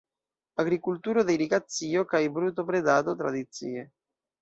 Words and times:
Agrikulturo 0.63 1.25
de 1.27 1.35
irigacio 1.37 2.05
kaj 2.15 2.25
brutobredado 2.41 3.19
tradicie. 3.25 3.89